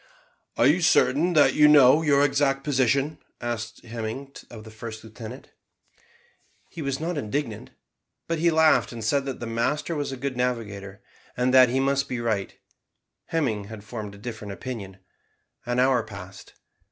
"Are 0.57 0.65
you 0.65 0.81
certain 0.81 1.33
that 1.33 1.53
you 1.53 1.67
know 1.67 2.01
your 2.01 2.25
exact 2.25 2.63
position?" 2.63 3.19
asked 3.39 3.85
Hemming 3.85 4.33
of 4.49 4.63
the 4.63 4.71
first 4.71 5.03
lieutenant. 5.03 5.51
He 6.69 6.81
was 6.81 6.99
not 6.99 7.19
indignant, 7.19 7.69
but 8.27 8.39
he 8.39 8.49
laughed 8.49 8.91
and 8.91 9.03
said 9.03 9.25
that 9.25 9.39
the 9.39 9.45
master 9.45 9.93
was 9.95 10.11
a 10.11 10.17
good 10.17 10.35
navigator, 10.35 11.03
and 11.37 11.53
that 11.53 11.69
he 11.69 11.79
must 11.79 12.09
be 12.09 12.19
right; 12.19 12.57
Hemming 13.27 13.65
had 13.65 13.83
formed 13.83 14.15
a 14.15 14.17
different 14.17 14.53
opinion. 14.53 14.97
An 15.67 15.77
hour 15.79 16.01
passed. 16.01 16.53